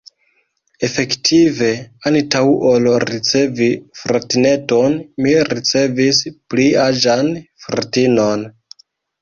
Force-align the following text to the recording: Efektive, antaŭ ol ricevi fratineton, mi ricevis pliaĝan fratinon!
Efektive, 0.85 1.67
antaŭ 2.11 2.41
ol 2.71 2.89
ricevi 3.11 3.67
fratineton, 4.01 4.97
mi 5.27 5.37
ricevis 5.53 6.23
pliaĝan 6.55 7.31
fratinon! 7.69 8.49